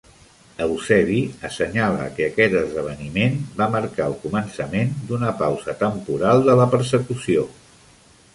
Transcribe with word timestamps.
Eusebi 0.65 1.17
assenyala 1.49 2.07
que 2.15 2.25
aquest 2.29 2.55
esdeveniment 2.61 3.37
va 3.61 3.67
marcar 3.77 4.09
el 4.13 4.17
començament 4.25 4.97
d'una 5.11 5.31
pausa 5.43 5.77
temporal 5.85 6.45
de 6.51 6.57
la 6.63 6.69
persecució. 6.75 7.47